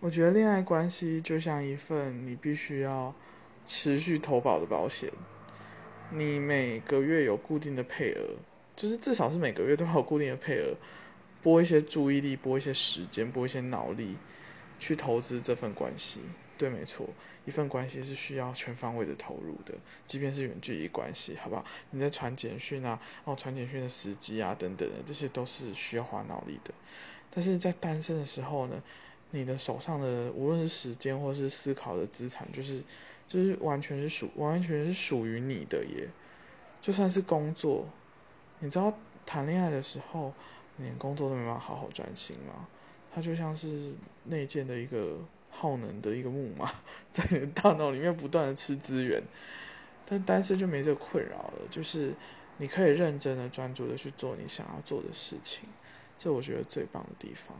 [0.00, 3.14] 我觉得恋爱关系就像一份你必须要
[3.64, 5.10] 持续投保的保险，
[6.10, 8.36] 你每个月有固定的配额，
[8.76, 10.76] 就是至少是每个月都有固定的配额，
[11.42, 14.16] 拨一些注意力，拨一些时间，拨一些脑力
[14.78, 16.20] 去投资这份关系。
[16.58, 17.08] 对，没错，
[17.44, 19.74] 一份关系是需要全方位的投入的，
[20.06, 21.64] 即便是远距离关系，好不好？
[21.90, 26.72] 你在传简讯啊，哦，传简讯的时机啊，等等的，这些都是需要花脑力的。
[27.30, 28.82] 但是在单身的时候呢，
[29.36, 32.82] 你的手上的无论是时间或是思考的资产，就是
[33.28, 36.08] 就是完全是属完全是属于你的耶。
[36.80, 37.86] 就算是工作，
[38.60, 38.92] 你知道
[39.24, 40.32] 谈恋爱的时候，
[40.78, 42.66] 连工作都没办法好好专心吗？
[43.14, 43.92] 它就像是
[44.24, 45.18] 内建的一个。
[45.58, 46.70] 耗能的一个木马，
[47.10, 49.22] 在你的大脑里面不断的吃资源，
[50.04, 52.12] 但单身就没这个困扰了，就是
[52.58, 55.66] 你可以认真的、专注的去做你想要做的事情，
[56.18, 57.56] 这我觉得最棒的地方。